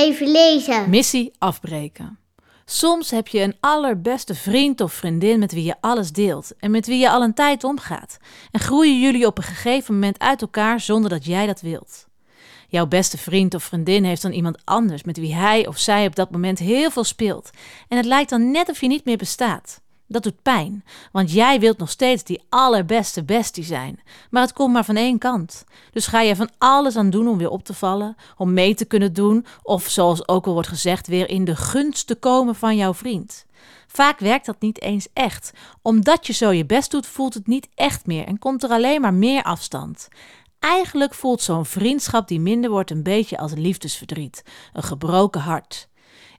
[0.00, 0.90] even lezen.
[0.90, 2.18] Missie afbreken.
[2.64, 6.86] Soms heb je een allerbeste vriend of vriendin met wie je alles deelt en met
[6.86, 8.16] wie je al een tijd omgaat.
[8.50, 12.06] En groeien jullie op een gegeven moment uit elkaar zonder dat jij dat wilt.
[12.68, 16.16] Jouw beste vriend of vriendin heeft dan iemand anders met wie hij of zij op
[16.16, 17.50] dat moment heel veel speelt.
[17.88, 19.80] En het lijkt dan net of je niet meer bestaat.
[20.12, 24.00] Dat doet pijn, want jij wilt nog steeds die allerbeste bestie zijn.
[24.30, 25.64] Maar het komt maar van één kant.
[25.92, 28.84] Dus ga je van alles aan doen om weer op te vallen, om mee te
[28.84, 32.76] kunnen doen, of zoals ook al wordt gezegd, weer in de gunst te komen van
[32.76, 33.46] jouw vriend.
[33.86, 35.52] Vaak werkt dat niet eens echt.
[35.82, 39.00] Omdat je zo je best doet, voelt het niet echt meer en komt er alleen
[39.00, 40.08] maar meer afstand.
[40.58, 44.42] Eigenlijk voelt zo'n vriendschap die minder wordt een beetje als liefdesverdriet,
[44.72, 45.88] een gebroken hart.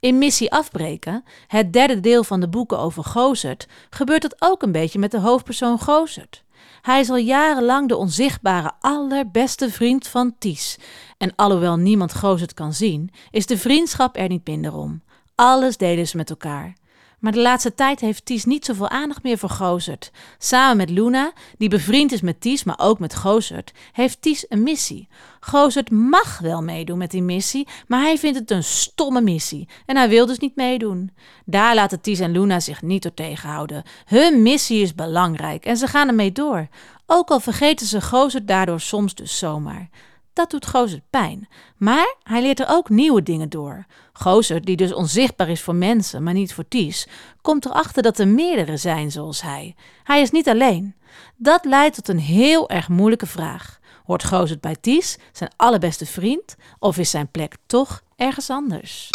[0.00, 4.72] In Missie Afbreken, het derde deel van de boeken over Gozert, gebeurt dat ook een
[4.72, 6.44] beetje met de hoofdpersoon Gozert.
[6.82, 10.78] Hij is al jarenlang de onzichtbare allerbeste vriend van Ties.
[11.18, 15.02] En alhoewel niemand Gozert kan zien, is de vriendschap er niet minder om.
[15.34, 16.76] Alles deden ze met elkaar.
[17.18, 20.10] Maar de laatste tijd heeft Ties niet zoveel aandacht meer voor Gozert.
[20.38, 24.62] Samen met Luna, die bevriend is met Ties, maar ook met Gozert, heeft Ties een
[24.62, 25.08] missie.
[25.40, 29.68] Gozert mag wel meedoen met die missie, maar hij vindt het een stomme missie.
[29.86, 31.10] En hij wil dus niet meedoen.
[31.44, 33.82] Daar laten Ties en Luna zich niet door tegenhouden.
[34.04, 36.68] Hun missie is belangrijk en ze gaan ermee door.
[37.06, 39.88] Ook al vergeten ze Gozert daardoor soms dus zomaar.
[40.36, 41.48] Dat doet Gozer pijn.
[41.76, 43.86] Maar hij leert er ook nieuwe dingen door.
[44.12, 47.08] Gozer, die dus onzichtbaar is voor mensen, maar niet voor Ties,
[47.42, 49.74] komt erachter dat er meerdere zijn zoals hij.
[50.04, 50.94] Hij is niet alleen.
[51.36, 53.78] Dat leidt tot een heel erg moeilijke vraag.
[54.04, 59.08] Hoort Gozer bij Ties, zijn allerbeste vriend, of is zijn plek toch ergens anders?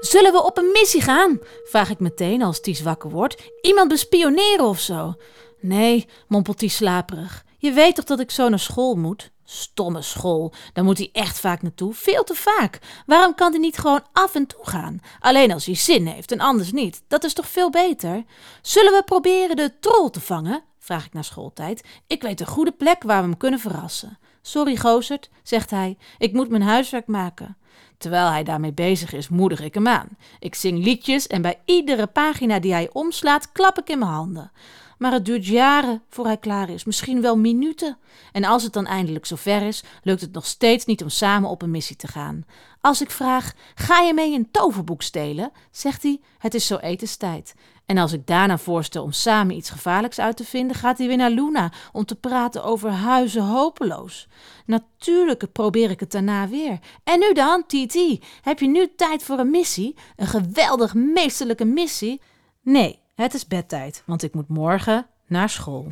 [0.00, 1.38] Zullen we op een missie gaan?
[1.64, 3.50] Vraag ik meteen als Ties wakker wordt.
[3.60, 5.14] Iemand bespioneren of zo?
[5.60, 7.44] Nee, mompelt Ties slaperig.
[7.66, 9.30] Je weet toch dat ik zo naar school moet?
[9.44, 11.94] Stomme school, daar moet hij echt vaak naartoe.
[11.94, 12.78] Veel te vaak.
[13.06, 15.00] Waarom kan hij niet gewoon af en toe gaan?
[15.20, 17.02] Alleen als hij zin heeft en anders niet.
[17.08, 18.24] Dat is toch veel beter?
[18.62, 20.62] Zullen we proberen de troll te vangen?
[20.78, 21.84] Vraag ik na schooltijd.
[22.06, 24.18] Ik weet een goede plek waar we hem kunnen verrassen.
[24.42, 25.98] Sorry, Gozert, zegt hij.
[26.18, 27.56] Ik moet mijn huiswerk maken.
[27.98, 30.08] Terwijl hij daarmee bezig is, moedig ik hem aan.
[30.38, 34.52] Ik zing liedjes en bij iedere pagina die hij omslaat, klap ik in mijn handen.
[34.96, 37.98] Maar het duurt jaren voor hij klaar is, misschien wel minuten.
[38.32, 41.62] En als het dan eindelijk zover is, lukt het nog steeds niet om samen op
[41.62, 42.44] een missie te gaan.
[42.80, 45.52] Als ik vraag: ga je mee een toverboek stelen?
[45.70, 47.54] zegt hij: het is zo etenstijd.
[47.86, 51.16] En als ik daarna voorstel om samen iets gevaarlijks uit te vinden, gaat hij weer
[51.16, 54.28] naar Luna om te praten over huizen hopeloos.
[54.64, 56.78] Natuurlijk probeer ik het daarna weer.
[57.04, 59.96] En nu dan, Titi, heb je nu tijd voor een missie?
[60.16, 62.20] Een geweldig meesterlijke missie?
[62.62, 65.86] Nee, het is bedtijd, want ik moet morgen naar school.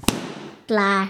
[0.67, 1.09] Klaar.